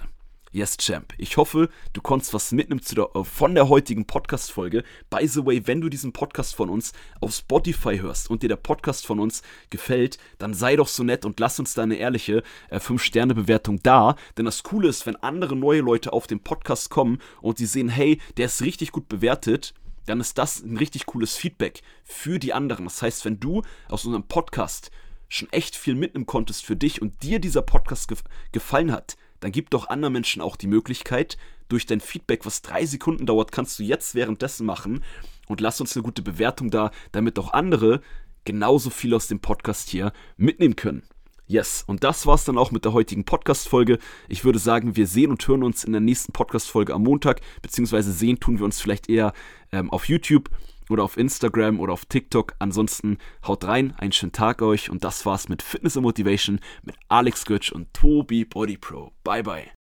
Yes, 0.54 0.76
Champ. 0.76 1.14
Ich 1.16 1.38
hoffe, 1.38 1.70
du 1.94 2.02
konntest 2.02 2.34
was 2.34 2.52
mitnehmen 2.52 2.82
der, 2.94 3.08
äh, 3.14 3.24
von 3.24 3.54
der 3.54 3.70
heutigen 3.70 4.04
Podcast-Folge. 4.04 4.84
By 5.08 5.26
the 5.26 5.46
way, 5.46 5.66
wenn 5.66 5.80
du 5.80 5.88
diesen 5.88 6.12
Podcast 6.12 6.54
von 6.54 6.68
uns 6.68 6.92
auf 7.22 7.32
Spotify 7.32 7.96
hörst 7.96 8.28
und 8.28 8.42
dir 8.42 8.50
der 8.50 8.56
Podcast 8.56 9.06
von 9.06 9.18
uns 9.18 9.40
gefällt, 9.70 10.18
dann 10.36 10.52
sei 10.52 10.76
doch 10.76 10.88
so 10.88 11.04
nett 11.04 11.24
und 11.24 11.40
lass 11.40 11.58
uns 11.58 11.72
da 11.72 11.84
eine 11.84 11.94
ehrliche 11.94 12.42
äh, 12.68 12.76
5-Sterne-Bewertung 12.76 13.82
da. 13.82 14.14
Denn 14.36 14.44
das 14.44 14.62
Coole 14.62 14.88
ist, 14.88 15.06
wenn 15.06 15.16
andere 15.16 15.56
neue 15.56 15.80
Leute 15.80 16.12
auf 16.12 16.26
den 16.26 16.40
Podcast 16.40 16.90
kommen 16.90 17.18
und 17.40 17.56
sie 17.56 17.64
sehen, 17.64 17.88
hey, 17.88 18.20
der 18.36 18.44
ist 18.44 18.60
richtig 18.60 18.92
gut 18.92 19.08
bewertet, 19.08 19.72
dann 20.04 20.20
ist 20.20 20.36
das 20.36 20.62
ein 20.62 20.76
richtig 20.76 21.06
cooles 21.06 21.34
Feedback 21.34 21.80
für 22.04 22.38
die 22.38 22.52
anderen. 22.52 22.84
Das 22.84 23.00
heißt, 23.00 23.24
wenn 23.24 23.40
du 23.40 23.62
aus 23.88 24.04
unserem 24.04 24.24
Podcast 24.24 24.90
schon 25.30 25.50
echt 25.50 25.76
viel 25.76 25.94
mitnehmen 25.94 26.26
konntest 26.26 26.66
für 26.66 26.76
dich 26.76 27.00
und 27.00 27.22
dir 27.22 27.38
dieser 27.38 27.62
Podcast 27.62 28.08
gef 28.08 28.22
gefallen 28.52 28.92
hat, 28.92 29.16
dann 29.42 29.52
gib 29.52 29.70
doch 29.70 29.88
anderen 29.88 30.12
Menschen 30.14 30.40
auch 30.40 30.56
die 30.56 30.68
Möglichkeit, 30.68 31.36
durch 31.68 31.86
dein 31.86 32.00
Feedback, 32.00 32.46
was 32.46 32.62
drei 32.62 32.86
Sekunden 32.86 33.26
dauert, 33.26 33.50
kannst 33.50 33.78
du 33.78 33.82
jetzt 33.82 34.14
währenddessen 34.14 34.66
machen 34.66 35.02
und 35.48 35.60
lass 35.60 35.80
uns 35.80 35.96
eine 35.96 36.02
gute 36.02 36.22
Bewertung 36.22 36.70
da, 36.70 36.90
damit 37.12 37.38
auch 37.38 37.52
andere 37.52 38.00
genauso 38.44 38.90
viel 38.90 39.14
aus 39.14 39.28
dem 39.28 39.40
Podcast 39.40 39.88
hier 39.88 40.12
mitnehmen 40.36 40.76
können. 40.76 41.02
Yes, 41.46 41.84
und 41.86 42.04
das 42.04 42.26
war's 42.26 42.44
dann 42.44 42.56
auch 42.56 42.70
mit 42.70 42.84
der 42.84 42.92
heutigen 42.92 43.24
Podcast-Folge. 43.24 43.98
Ich 44.28 44.44
würde 44.44 44.58
sagen, 44.58 44.96
wir 44.96 45.06
sehen 45.06 45.30
und 45.30 45.46
hören 45.46 45.64
uns 45.64 45.84
in 45.84 45.92
der 45.92 46.00
nächsten 46.00 46.32
Podcast-Folge 46.32 46.94
am 46.94 47.02
Montag, 47.02 47.40
beziehungsweise 47.62 48.12
sehen 48.12 48.38
tun 48.38 48.58
wir 48.58 48.64
uns 48.64 48.80
vielleicht 48.80 49.08
eher 49.08 49.32
ähm, 49.72 49.90
auf 49.90 50.08
YouTube 50.08 50.50
oder 50.90 51.04
auf 51.04 51.16
Instagram 51.16 51.80
oder 51.80 51.92
auf 51.92 52.04
TikTok. 52.06 52.54
Ansonsten 52.58 53.18
haut 53.46 53.64
rein, 53.64 53.94
einen 53.98 54.12
schönen 54.12 54.32
Tag 54.32 54.62
euch 54.62 54.90
und 54.90 55.04
das 55.04 55.26
war's 55.26 55.48
mit 55.48 55.62
Fitness 55.62 55.96
and 55.96 56.04
Motivation 56.04 56.60
mit 56.82 56.96
Alex 57.08 57.44
Götsch 57.44 57.72
und 57.72 57.92
Tobi 57.92 58.44
Body 58.44 58.76
Pro. 58.76 59.12
Bye 59.24 59.42
bye. 59.42 59.81